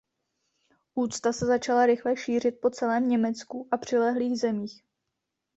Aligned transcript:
Úcta 0.95 1.33
se 1.33 1.45
začala 1.45 1.85
rychle 1.85 2.17
šířit 2.17 2.61
po 2.61 2.69
celém 2.69 3.09
Německu 3.09 3.67
a 3.71 3.77
přilehlých 3.77 4.39
zemích. 4.39 4.83